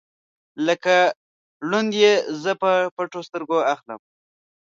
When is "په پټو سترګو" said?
2.61-3.57